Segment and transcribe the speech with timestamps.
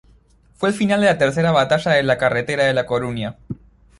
[0.55, 3.37] Fue el final de la Tercera batalla de la carretera de La Coruña.